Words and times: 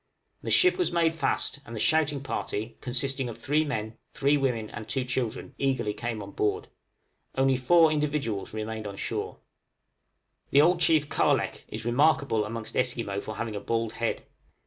The 0.41 0.49
ship 0.49 0.79
was 0.79 0.91
made 0.91 1.13
fast, 1.13 1.59
and 1.63 1.75
the 1.75 1.79
shouting 1.79 2.23
party, 2.23 2.75
consisting 2.81 3.29
of 3.29 3.37
three 3.37 3.63
men, 3.63 3.99
three 4.13 4.35
women, 4.35 4.67
and 4.71 4.89
two 4.89 5.03
children, 5.05 5.53
eagerly 5.59 5.93
came 5.93 6.23
on 6.23 6.31
board. 6.31 6.69
Only 7.35 7.55
four 7.55 7.91
individuals 7.91 8.51
remained 8.51 8.87
on 8.87 8.97
shore. 8.97 9.27
{OFF 9.27 9.37
LANCASTER 9.37 10.25
SOUND.} 10.25 10.47
The 10.53 10.61
old 10.61 10.79
chief 10.79 11.07
Kal 11.11 11.35
lek 11.35 11.65
is 11.67 11.85
remarkable 11.85 12.45
amongst 12.45 12.75
Esquimaux 12.75 13.21
for 13.21 13.35
having 13.35 13.55
a 13.55 13.59
bald 13.59 13.93
head. 13.93 14.25